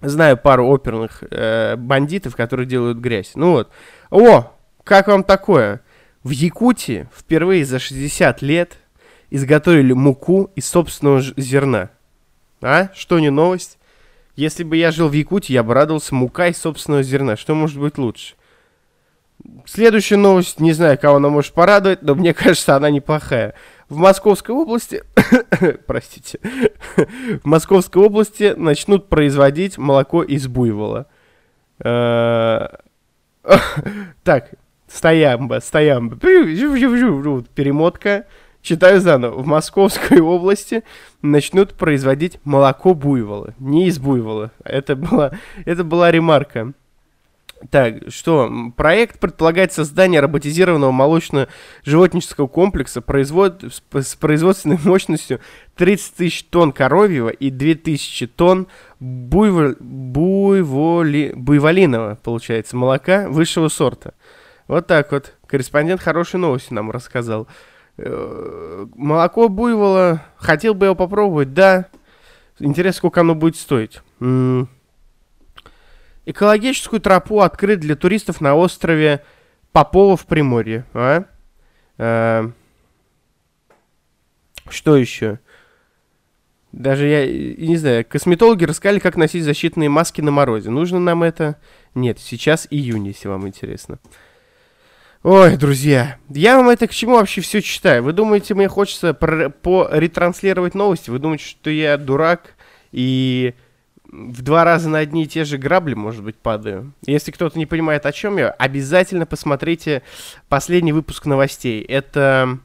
знаю 0.00 0.36
пару 0.36 0.66
оперных 0.66 1.24
э, 1.30 1.76
бандитов, 1.76 2.36
которые 2.36 2.66
делают 2.66 2.98
грязь. 2.98 3.32
Ну 3.34 3.52
вот. 3.52 3.70
О, 4.10 4.52
как 4.84 5.08
вам 5.08 5.24
такое? 5.24 5.80
В 6.22 6.30
Якутии 6.30 7.08
впервые 7.16 7.64
за 7.64 7.78
60 7.78 8.42
лет 8.42 8.78
изготовили 9.30 9.92
муку 9.92 10.50
из 10.54 10.66
собственного 10.66 11.22
зерна. 11.36 11.90
А? 12.60 12.90
Что 12.94 13.18
не 13.18 13.30
новость? 13.30 13.78
Если 14.36 14.64
бы 14.64 14.76
я 14.76 14.90
жил 14.90 15.08
в 15.08 15.12
Якутии, 15.12 15.52
я 15.52 15.62
бы 15.62 15.72
радовался 15.72 16.14
мука 16.14 16.48
из 16.48 16.58
собственного 16.58 17.02
зерна. 17.02 17.36
Что 17.36 17.54
может 17.54 17.78
быть 17.78 17.96
лучше? 17.96 18.34
Следующая 19.66 20.16
новость, 20.16 20.60
не 20.60 20.72
знаю, 20.72 20.98
кого 20.98 21.16
она 21.16 21.28
может 21.28 21.52
порадовать, 21.52 22.02
но 22.02 22.14
мне 22.14 22.34
кажется, 22.34 22.76
она 22.76 22.90
неплохая. 22.90 23.54
В 23.88 23.96
Московской 23.96 24.54
области, 24.54 25.04
простите, 25.86 26.38
в 27.42 27.44
Московской 27.44 28.02
области 28.02 28.54
начнут 28.56 29.08
производить 29.08 29.78
молоко 29.78 30.22
из 30.22 30.48
буйвола. 30.48 31.06
Э, 31.80 32.68
Так, 34.24 34.50
стоямба, 34.88 35.60
стоямба. 35.60 36.16
Перемотка. 36.16 38.26
Читаю 38.62 39.00
заново. 39.00 39.42
В 39.42 39.46
Московской 39.46 40.20
области 40.20 40.84
начнут 41.20 41.74
производить 41.74 42.40
молоко 42.44 42.94
буйвола. 42.94 43.52
Не 43.58 43.88
из 43.88 43.98
буйвола. 43.98 44.52
Это 44.64 44.96
была, 44.96 45.32
это 45.66 45.84
была 45.84 46.10
ремарка. 46.10 46.72
Так, 47.70 48.02
что? 48.08 48.52
Проект 48.76 49.20
предполагает 49.20 49.72
создание 49.72 50.20
роботизированного 50.20 50.92
молочно-животнического 50.92 52.46
комплекса 52.46 53.00
производ... 53.00 53.64
с 53.92 54.14
производственной 54.16 54.78
мощностью 54.84 55.40
30 55.76 56.14
тысяч 56.14 56.44
тонн 56.44 56.72
коровьего 56.72 57.28
и 57.30 57.50
2000 57.50 58.26
тонн 58.28 58.66
буйвол... 59.00 59.76
буйволи... 59.80 61.32
буйволиного, 61.34 62.18
получается, 62.22 62.76
молока 62.76 63.28
высшего 63.28 63.68
сорта. 63.68 64.14
Вот 64.68 64.86
так 64.86 65.12
вот. 65.12 65.34
Корреспондент 65.46 66.00
хорошие 66.00 66.40
новости 66.40 66.72
нам 66.72 66.90
рассказал. 66.90 67.46
Э, 67.96 68.86
Молоко 68.94 69.48
буйвола. 69.48 70.22
Хотел 70.36 70.74
бы 70.74 70.86
его 70.86 70.94
попробовать, 70.94 71.54
да. 71.54 71.86
Интересно, 72.58 72.98
сколько 72.98 73.20
оно 73.20 73.34
будет 73.34 73.56
стоить. 73.56 74.00
Экологическую 76.26 77.00
тропу 77.00 77.40
открыть 77.40 77.80
для 77.80 77.96
туристов 77.96 78.40
на 78.40 78.54
острове 78.54 79.22
Попова 79.72 80.16
в 80.16 80.26
Приморье. 80.26 80.84
А? 80.94 81.24
Э, 81.98 82.50
Что 84.68 84.96
еще? 84.96 85.40
Даже 86.72 87.06
я 87.06 87.26
не 87.26 87.76
знаю, 87.76 88.04
косметологи 88.04 88.64
рассказали, 88.64 88.98
как 88.98 89.16
носить 89.16 89.44
защитные 89.44 89.88
маски 89.88 90.20
на 90.20 90.30
морозе. 90.32 90.70
Нужно 90.70 90.98
нам 90.98 91.22
это? 91.22 91.56
Нет, 91.94 92.18
сейчас 92.18 92.66
июнь, 92.70 93.06
если 93.06 93.28
вам 93.28 93.46
интересно. 93.46 93.98
Ой, 95.22 95.56
друзья, 95.56 96.18
я 96.28 96.56
вам 96.56 96.68
это 96.70 96.86
к 96.88 96.90
чему 96.92 97.14
вообще 97.14 97.40
все 97.42 97.62
читаю? 97.62 98.02
Вы 98.02 98.12
думаете, 98.12 98.54
мне 98.54 98.68
хочется 98.68 99.14
про- 99.14 99.50
поретранслировать 99.50 100.74
новости? 100.74 101.10
Вы 101.10 101.18
думаете, 101.18 101.44
что 101.44 101.70
я 101.70 101.96
дурак 101.96 102.54
и 102.92 103.54
в 104.14 104.42
два 104.42 104.64
раза 104.64 104.88
на 104.88 104.98
одни 104.98 105.24
и 105.24 105.26
те 105.26 105.44
же 105.44 105.58
грабли, 105.58 105.94
может 105.94 106.22
быть, 106.22 106.36
падаю? 106.36 106.92
Если 107.06 107.32
кто-то 107.32 107.58
не 107.58 107.66
понимает, 107.66 108.06
о 108.06 108.12
чем 108.12 108.38
я, 108.38 108.50
обязательно 108.50 109.26
посмотрите 109.26 110.02
последний 110.48 110.92
выпуск 110.92 111.26
новостей. 111.26 111.82
Это 111.82 112.58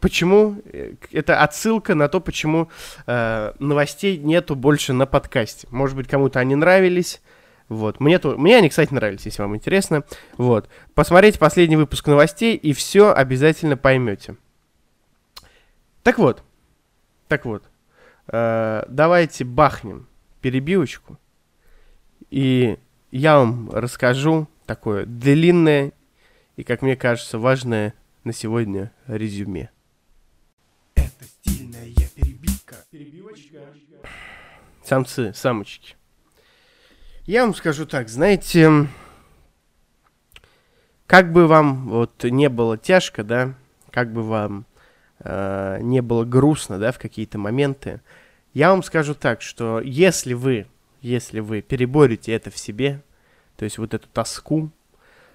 почему? 0.00 0.62
Э, 0.72 0.94
Это 1.10 1.42
отсылка 1.42 1.94
на 1.94 2.08
то, 2.08 2.20
почему 2.20 2.70
э, 3.06 3.52
новостей 3.58 4.18
нету 4.18 4.54
больше 4.54 4.92
на 4.92 5.06
подкасте. 5.06 5.66
Может 5.70 5.96
быть, 5.96 6.08
кому-то 6.08 6.38
они 6.38 6.54
нравились. 6.54 7.20
Вот. 7.68 8.00
Мне, 8.00 8.18
то, 8.18 8.36
мне 8.38 8.56
они, 8.56 8.68
кстати, 8.68 8.94
нравились, 8.94 9.26
если 9.26 9.42
вам 9.42 9.56
интересно. 9.56 10.04
Вот. 10.36 10.68
Посмотрите 10.94 11.38
последний 11.38 11.76
выпуск 11.76 12.06
новостей, 12.06 12.56
и 12.56 12.72
все 12.72 13.12
обязательно 13.12 13.76
поймете. 13.76 14.36
Так 16.02 16.18
вот. 16.18 16.42
Так 17.26 17.44
вот. 17.44 17.64
Э, 18.28 18.84
давайте 18.88 19.44
бахнем 19.44 20.07
перебивочку. 20.40 21.18
И 22.30 22.78
я 23.10 23.38
вам 23.38 23.70
расскажу 23.70 24.48
такое 24.66 25.06
длинное 25.06 25.92
и, 26.56 26.64
как 26.64 26.82
мне 26.82 26.96
кажется, 26.96 27.38
важное 27.38 27.94
на 28.24 28.32
сегодня 28.32 28.92
резюме. 29.06 29.70
Это 30.94 31.24
стильная 31.24 31.88
перебивка. 32.14 32.76
Перебивочка. 32.90 33.58
Самцы, 34.84 35.32
самочки. 35.34 35.96
Я 37.24 37.44
вам 37.44 37.54
скажу 37.54 37.86
так, 37.86 38.08
знаете, 38.08 38.88
как 41.06 41.32
бы 41.32 41.46
вам 41.46 41.88
вот 41.88 42.24
не 42.24 42.48
было 42.48 42.78
тяжко, 42.78 43.22
да, 43.22 43.54
как 43.90 44.12
бы 44.12 44.22
вам 44.22 44.66
э, 45.20 45.78
не 45.80 46.00
было 46.00 46.24
грустно, 46.24 46.78
да, 46.78 46.92
в 46.92 46.98
какие-то 46.98 47.38
моменты, 47.38 48.00
я 48.58 48.70
вам 48.70 48.82
скажу 48.82 49.14
так, 49.14 49.40
что 49.40 49.80
если 49.80 50.34
вы, 50.34 50.66
если 51.00 51.38
вы 51.38 51.62
переборете 51.62 52.32
это 52.32 52.50
в 52.50 52.58
себе, 52.58 53.02
то 53.56 53.64
есть 53.64 53.78
вот 53.78 53.94
эту 53.94 54.08
тоску, 54.08 54.70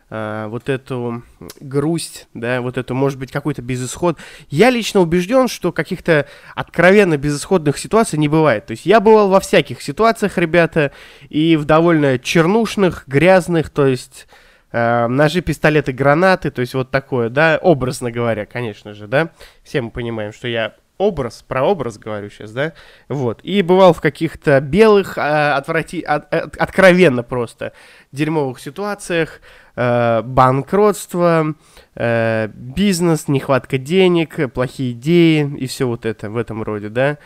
э, 0.10 0.48
вот 0.50 0.68
эту 0.68 1.24
грусть, 1.62 2.28
да, 2.34 2.60
вот 2.60 2.78
эту, 2.78 2.94
может 2.96 3.18
быть, 3.18 3.32
какой-то 3.32 3.62
безысход. 3.62 4.18
Я 4.50 4.70
лично 4.70 5.00
убежден, 5.00 5.48
что 5.48 5.72
каких-то 5.72 6.28
откровенно 6.54 7.16
безысходных 7.16 7.78
ситуаций 7.78 8.20
не 8.20 8.28
бывает. 8.28 8.66
То 8.66 8.72
есть 8.72 8.86
я 8.86 9.00
бывал 9.00 9.30
во 9.30 9.40
всяких 9.40 9.82
ситуациях, 9.82 10.38
ребята, 10.38 10.92
и 11.30 11.56
в 11.56 11.64
довольно 11.64 12.20
чернушных, 12.20 13.06
грязных, 13.08 13.70
то 13.70 13.88
есть 13.88 14.28
э, 14.74 15.08
ножи, 15.08 15.40
пистолеты, 15.40 15.94
гранаты, 15.94 16.52
то 16.52 16.60
есть 16.60 16.74
вот 16.74 16.92
такое, 16.92 17.30
да, 17.30 17.58
образно 17.62 18.12
говоря, 18.12 18.46
конечно 18.46 18.94
же, 18.94 19.08
да. 19.08 19.30
Все 19.64 19.82
мы 19.82 19.92
понимаем, 19.92 20.34
что 20.34 20.50
я 20.50 20.76
образ, 20.98 21.44
про 21.48 21.64
образ 21.64 21.98
говорю 21.98 22.30
сейчас, 22.30 22.52
да, 22.52 22.74
вот. 23.10 23.40
И 23.44 23.62
бывал 23.62 23.94
в 23.94 24.02
каких-то 24.02 24.60
белых, 24.62 25.18
а, 25.18 25.58
отврати, 25.58 26.02
от- 26.02 26.34
от- 26.34 26.58
откровенно 26.58 27.24
просто 27.24 27.74
дерьмовых 28.12 28.60
ситуациях, 28.60 29.42
э, 29.76 30.22
банкротство, 30.22 31.56
э, 31.96 32.48
бизнес, 32.54 33.28
нехватка 33.28 33.78
денег, 33.78 34.40
э, 34.40 34.48
плохие 34.48 34.92
идеи 34.92 35.52
и 35.58 35.68
все 35.68 35.86
вот 35.86 36.06
это 36.06 36.30
в 36.30 36.38
этом 36.38 36.64
роде, 36.64 36.90
да. 36.90 37.18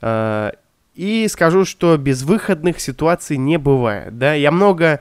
Э, 0.00 0.52
и 0.94 1.26
скажу, 1.28 1.64
что 1.64 1.96
безвыходных 1.96 2.80
ситуаций 2.80 3.36
не 3.36 3.56
бывает, 3.56 4.18
да. 4.18 4.34
Я 4.34 4.50
много 4.50 5.00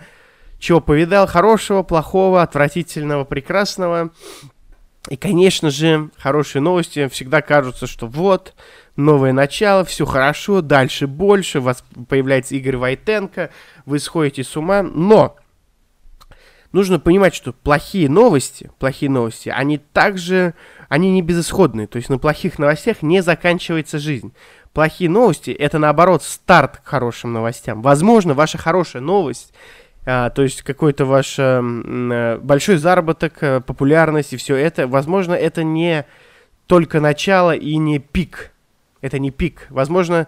чего 0.60 0.80
повидал, 0.80 1.28
хорошего, 1.28 1.84
плохого, 1.84 2.42
отвратительного, 2.42 3.26
прекрасного. 3.26 4.12
И, 5.10 5.18
конечно 5.18 5.70
же, 5.70 6.10
хорошие 6.18 6.62
новости 6.62 7.08
всегда 7.10 7.42
кажутся, 7.42 7.88
что 7.88 8.08
вот, 8.08 8.54
новое 8.96 9.34
начало, 9.34 9.84
все 9.84 10.06
хорошо, 10.06 10.62
дальше 10.62 11.08
больше, 11.08 11.60
у 11.60 11.64
вас 11.64 11.84
появляется 12.08 12.56
Игорь 12.56 12.78
Войтенко, 12.78 13.50
вы 13.86 14.00
сходите 14.00 14.46
с 14.46 14.56
ума, 14.56 14.82
но 14.82 15.36
нужно 16.72 17.00
понимать, 17.00 17.36
что 17.36 17.52
плохие 17.52 18.08
новости, 18.08 18.72
плохие 18.80 19.12
новости, 19.12 19.50
они 19.50 19.78
также, 19.78 20.54
они 20.88 21.12
не 21.12 21.22
безысходные, 21.22 21.88
то 21.88 21.98
есть 21.98 22.08
на 22.08 22.18
плохих 22.18 22.58
новостях 22.58 23.02
не 23.02 23.22
заканчивается 23.22 24.00
жизнь. 24.00 24.34
Плохие 24.72 25.10
новости 25.10 25.52
это 25.52 25.80
наоборот 25.80 26.24
старт 26.24 26.78
к 26.78 26.88
хорошим 26.88 27.32
новостям. 27.32 27.84
Возможно, 27.84 28.34
ваша 28.34 28.58
хорошая 28.58 29.04
новость 29.04 29.54
а, 30.06 30.30
то 30.30 30.44
есть 30.44 30.62
какой-то 30.64 31.06
ваш 31.06 31.36
э, 31.38 32.38
большой 32.42 32.78
заработок, 32.78 33.42
э, 33.42 33.62
популярность 33.62 34.34
и 34.34 34.38
все 34.38 34.56
это, 34.56 34.88
возможно, 34.88 35.34
это 35.34 35.64
не 35.64 36.06
только 36.68 37.00
начало 37.00 37.56
и 37.56 37.78
не 37.78 38.00
пик. 38.00 38.52
Это 39.02 39.20
не 39.20 39.32
пик. 39.32 39.68
Возможно, 39.70 40.28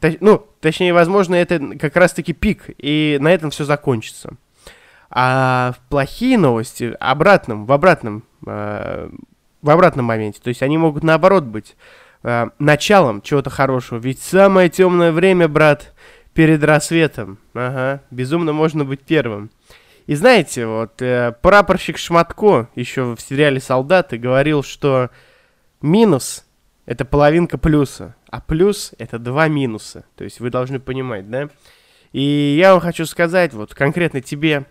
то- 0.00 0.16
ну, 0.20 0.46
точнее, 0.60 0.92
возможно, 0.94 1.34
это 1.34 1.60
как 1.78 1.96
раз-таки 1.96 2.32
пик, 2.32 2.70
и 2.78 3.18
на 3.20 3.32
этом 3.32 3.50
все 3.50 3.64
закончится. 3.64 4.30
А 5.10 5.74
плохие 5.90 6.38
новости 6.38 6.96
обратном, 6.98 7.66
в 7.66 7.72
обратном, 7.72 8.24
э, 8.46 9.10
в 9.62 9.70
обратном 9.70 10.06
моменте. 10.06 10.40
То 10.42 10.48
есть 10.48 10.62
они 10.62 10.76
могут 10.76 11.04
наоборот 11.04 11.44
быть 11.44 11.76
э, 12.24 12.48
началом 12.58 13.22
чего-то 13.22 13.50
хорошего. 13.50 13.98
Ведь 13.98 14.20
самое 14.20 14.68
темное 14.68 15.12
время, 15.12 15.46
брат, 15.46 15.92
перед 16.34 16.62
рассветом. 16.64 17.38
Ага, 17.54 18.02
безумно 18.10 18.52
можно 18.52 18.84
быть 18.84 19.00
первым. 19.00 19.50
И 20.06 20.14
знаете, 20.16 20.66
вот 20.66 21.00
э, 21.00 21.34
прапорщик 21.40 21.96
Шматко 21.96 22.68
еще 22.74 23.14
в 23.14 23.20
сериале 23.20 23.60
«Солдаты» 23.60 24.18
говорил, 24.18 24.62
что 24.62 25.10
минус— 25.80 26.44
это 26.86 27.06
половинка 27.06 27.56
плюса, 27.56 28.14
а 28.30 28.40
плюс— 28.42 28.92
это 28.98 29.18
два 29.18 29.48
минуса. 29.48 30.04
То 30.16 30.24
есть 30.24 30.40
вы 30.40 30.50
должны 30.50 30.78
понимать, 30.78 31.30
да? 31.30 31.48
И 32.12 32.56
я 32.58 32.72
вам 32.72 32.80
хочу 32.80 33.06
сказать, 33.06 33.54
вот 33.54 33.74
конкретно 33.74 34.20
тебе, 34.20 34.66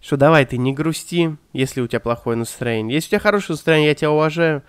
что 0.00 0.16
давай 0.16 0.44
ты 0.44 0.56
не 0.58 0.72
грусти, 0.72 1.36
если 1.52 1.80
у 1.80 1.86
тебя 1.86 2.00
плохое 2.00 2.36
настроение. 2.36 2.96
Если 2.96 3.08
у 3.08 3.10
тебя 3.10 3.20
хорошее 3.20 3.54
настроение, 3.54 3.88
я 3.88 3.94
тебя 3.94 4.10
уважаю. 4.10 4.62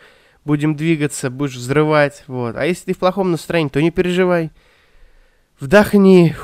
Будем 0.46 0.76
двигаться, 0.76 1.30
будешь 1.30 1.56
взрывать, 1.56 2.24
вот. 2.28 2.56
А 2.56 2.66
если 2.66 2.86
ты 2.86 2.94
в 2.94 3.00
плохом 3.00 3.32
настроении, 3.32 3.70
то 3.70 3.82
не 3.82 3.92
переживай. 3.92 4.52
Вдохни, 5.62 6.36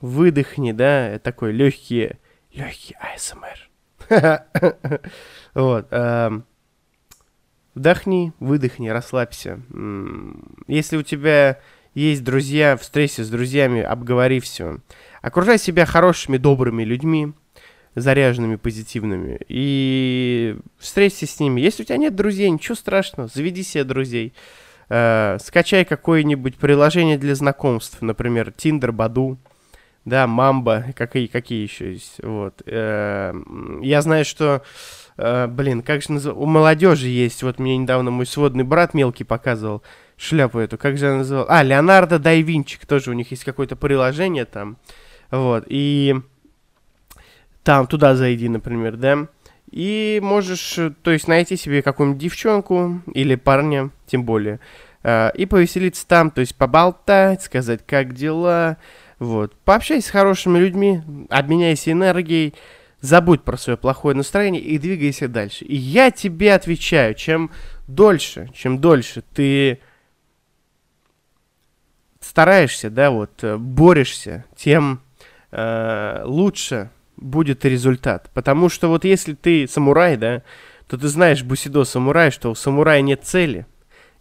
выдохни, 0.00 0.70
да, 0.70 1.18
такой 1.18 1.50
легкий, 1.50 2.12
легкий 2.52 2.96
АСМР. 3.00 3.68
Вот. 5.52 5.88
эм, 5.90 6.44
Вдохни, 7.74 8.32
выдохни, 8.38 8.88
расслабься. 8.88 9.60
Если 10.68 10.96
у 10.96 11.02
тебя 11.02 11.58
есть 11.94 12.22
друзья, 12.22 12.76
встреться 12.76 13.24
с 13.24 13.30
друзьями, 13.30 13.82
обговори 13.82 14.38
все. 14.38 14.78
Окружай 15.22 15.58
себя 15.58 15.84
хорошими, 15.84 16.36
добрыми 16.36 16.84
людьми, 16.84 17.32
заряженными, 17.96 18.54
позитивными. 18.54 19.40
И 19.48 20.56
встреться 20.78 21.26
с 21.26 21.40
ними. 21.40 21.60
Если 21.60 21.82
у 21.82 21.86
тебя 21.86 21.96
нет 21.96 22.14
друзей, 22.14 22.48
ничего 22.48 22.76
страшного, 22.76 23.28
заведи 23.28 23.64
себе 23.64 23.82
друзей. 23.82 24.34
Э, 24.92 25.38
скачай 25.40 25.84
какое-нибудь 25.84 26.56
приложение 26.56 27.16
для 27.16 27.36
знакомств, 27.36 28.02
например, 28.02 28.52
Tinder, 28.56 28.90
Баду, 28.90 29.38
да, 30.04 30.26
Мамба, 30.26 30.86
какие, 30.96 31.28
какие 31.28 31.62
еще 31.62 31.92
есть. 31.92 32.20
Вот. 32.24 32.60
Э, 32.66 33.32
я 33.82 34.02
знаю, 34.02 34.24
что, 34.24 34.62
э, 35.16 35.46
блин, 35.46 35.82
как 35.82 36.02
же 36.02 36.10
называется, 36.10 36.42
у 36.42 36.46
молодежи 36.46 37.06
есть, 37.06 37.44
вот 37.44 37.60
мне 37.60 37.76
недавно 37.76 38.10
мой 38.10 38.26
сводный 38.26 38.64
брат 38.64 38.92
мелкий 38.92 39.22
показывал 39.22 39.84
шляпу 40.16 40.58
эту, 40.58 40.76
как 40.76 40.98
же 40.98 41.06
она 41.06 41.18
называлась? 41.18 41.50
А, 41.50 41.62
Леонардо 41.62 42.18
да 42.18 42.34
Винчи, 42.34 42.76
тоже 42.84 43.12
у 43.12 43.14
них 43.14 43.30
есть 43.30 43.44
какое-то 43.44 43.76
приложение 43.76 44.44
там, 44.44 44.76
вот, 45.30 45.66
и 45.68 46.16
там 47.62 47.86
туда 47.86 48.16
зайди, 48.16 48.48
например, 48.48 48.96
да, 48.96 49.28
и 49.70 50.20
можешь, 50.22 50.78
э, 50.78 50.92
то 51.02 51.10
есть, 51.10 51.28
найти 51.28 51.56
себе 51.56 51.82
какую-нибудь 51.82 52.20
девчонку 52.20 53.00
или 53.14 53.34
парня, 53.34 53.90
тем 54.06 54.24
более, 54.24 54.60
э, 55.02 55.30
и 55.34 55.46
повеселиться 55.46 56.06
там, 56.06 56.30
то 56.30 56.40
есть, 56.40 56.56
поболтать, 56.56 57.42
сказать, 57.42 57.80
как 57.86 58.14
дела, 58.14 58.76
вот. 59.18 59.54
Пообщайся 59.64 60.08
с 60.08 60.10
хорошими 60.10 60.58
людьми, 60.58 61.02
обменяйся 61.28 61.92
энергией, 61.92 62.54
забудь 63.00 63.42
про 63.42 63.56
свое 63.56 63.76
плохое 63.76 64.16
настроение 64.16 64.62
и 64.62 64.78
двигайся 64.78 65.28
дальше. 65.28 65.64
И 65.64 65.76
я 65.76 66.10
тебе 66.10 66.54
отвечаю, 66.54 67.14
чем 67.14 67.50
дольше, 67.86 68.50
чем 68.54 68.78
дольше 68.78 69.22
ты 69.34 69.80
стараешься, 72.20 72.90
да, 72.90 73.10
вот, 73.10 73.42
э, 73.42 73.56
борешься, 73.56 74.44
тем 74.56 75.00
э, 75.50 76.22
лучше 76.24 76.90
будет 77.20 77.64
результат. 77.64 78.30
Потому 78.34 78.68
что 78.68 78.88
вот 78.88 79.04
если 79.04 79.34
ты 79.34 79.68
самурай, 79.68 80.16
да, 80.16 80.42
то 80.88 80.98
ты 80.98 81.08
знаешь 81.08 81.42
бусидо 81.42 81.84
самурая, 81.84 82.30
что 82.30 82.50
у 82.50 82.54
самурая 82.54 83.00
нет 83.02 83.24
цели, 83.24 83.66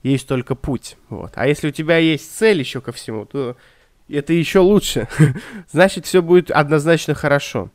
есть 0.03 0.27
только 0.27 0.55
путь. 0.55 0.97
Вот. 1.09 1.31
А 1.35 1.47
если 1.47 1.69
у 1.69 1.71
тебя 1.71 1.97
есть 1.97 2.37
цель 2.37 2.59
еще 2.59 2.81
ко 2.81 2.91
всему, 2.91 3.25
то 3.25 3.57
это 4.07 4.33
еще 4.33 4.59
лучше. 4.59 5.07
Значит, 5.71 6.05
все 6.05 6.21
будет 6.21 6.51
однозначно 6.51 7.15
хорошо. 7.15 7.71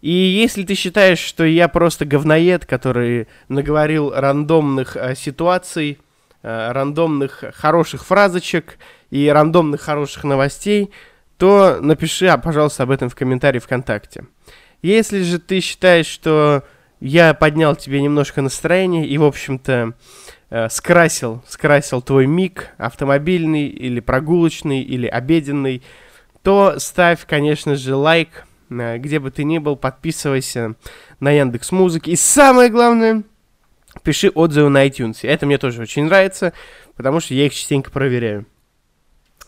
И 0.00 0.10
если 0.10 0.62
ты 0.62 0.74
считаешь, 0.74 1.18
что 1.18 1.44
я 1.44 1.68
просто 1.68 2.06
говноед, 2.06 2.64
который 2.64 3.28
наговорил 3.48 4.10
рандомных 4.14 4.96
э, 4.96 5.14
ситуаций, 5.14 5.98
э, 6.42 6.72
рандомных 6.72 7.44
хороших 7.54 8.06
фразочек 8.06 8.78
и 9.10 9.28
рандомных 9.28 9.82
хороших 9.82 10.24
новостей, 10.24 10.90
то 11.40 11.78
напиши, 11.80 12.26
а, 12.26 12.36
пожалуйста, 12.36 12.82
об 12.82 12.90
этом 12.90 13.08
в 13.08 13.14
комментарии 13.14 13.60
ВКонтакте. 13.60 14.26
Если 14.82 15.22
же 15.22 15.38
ты 15.38 15.60
считаешь, 15.60 16.04
что 16.04 16.64
я 17.00 17.32
поднял 17.32 17.74
тебе 17.74 18.02
немножко 18.02 18.42
настроение 18.42 19.06
и, 19.06 19.16
в 19.16 19.24
общем-то, 19.24 19.94
э, 20.50 20.68
скрасил, 20.68 21.42
скрасил 21.48 22.02
твой 22.02 22.26
миг 22.26 22.68
автомобильный 22.76 23.68
или 23.68 24.00
прогулочный 24.00 24.82
или 24.82 25.06
обеденный, 25.06 25.82
то 26.42 26.74
ставь, 26.76 27.24
конечно 27.26 27.74
же, 27.74 27.94
лайк, 27.94 28.44
э, 28.68 28.98
где 28.98 29.18
бы 29.18 29.30
ты 29.30 29.44
ни 29.44 29.56
был, 29.56 29.76
подписывайся 29.76 30.74
на 31.20 31.30
Яндекс 31.30 31.72
Музыки. 31.72 32.10
И 32.10 32.16
самое 32.16 32.68
главное, 32.68 33.22
пиши 34.02 34.28
отзывы 34.28 34.68
на 34.68 34.86
iTunes. 34.86 35.20
Это 35.22 35.46
мне 35.46 35.56
тоже 35.56 35.80
очень 35.80 36.04
нравится, 36.04 36.52
потому 36.96 37.20
что 37.20 37.32
я 37.32 37.46
их 37.46 37.54
частенько 37.54 37.90
проверяю. 37.90 38.44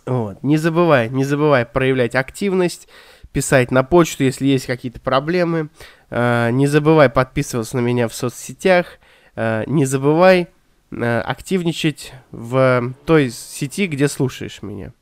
Вот. 0.07 0.43
Не 0.43 0.57
забывай, 0.57 1.09
не 1.09 1.25
забывай 1.25 1.65
проявлять 1.65 2.15
активность, 2.15 2.89
писать 3.33 3.71
на 3.71 3.83
почту, 3.83 4.25
если 4.25 4.47
есть 4.47 4.67
какие-то 4.67 5.01
проблемы. 5.01 5.71
Э, 6.11 6.51
не 6.51 6.67
забывай 6.67 7.09
подписываться 7.09 7.77
на 7.77 7.81
меня 7.81 8.09
в 8.09 8.15
соцсетях. 8.15 8.99
Э, 9.35 9.65
не 9.67 9.85
забывай 9.85 10.49
э, 10.91 11.21
активничать 11.21 12.13
в 12.31 12.95
той 13.07 13.31
сети, 13.31 13.87
где 13.87 14.09
слушаешь 14.09 14.63
меня. 14.63 14.93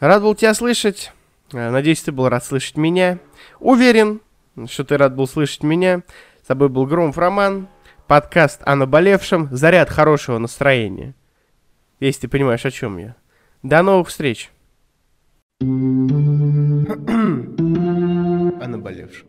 Рад 0.00 0.22
был 0.22 0.34
тебя 0.34 0.54
слышать. 0.54 1.12
Надеюсь, 1.52 2.02
ты 2.02 2.10
был 2.10 2.28
рад 2.28 2.44
слышать 2.44 2.76
меня. 2.76 3.18
Уверен, 3.60 4.20
что 4.66 4.84
ты 4.84 4.96
рад 4.96 5.14
был 5.14 5.28
слышать 5.28 5.62
меня. 5.62 6.02
С 6.42 6.46
тобой 6.48 6.68
был 6.68 6.86
Громов 6.86 7.16
Роман. 7.16 7.68
Подкаст 8.06 8.60
о 8.64 8.74
наболевшем. 8.74 9.48
Заряд 9.50 9.88
хорошего 9.88 10.38
настроения. 10.38 11.14
Если 12.00 12.22
ты 12.22 12.28
понимаешь, 12.28 12.64
о 12.66 12.70
чем 12.70 12.98
я. 12.98 13.16
До 13.62 13.82
новых 13.82 14.08
встреч. 14.08 14.50
о 15.60 15.64
наболевшем. 18.66 19.28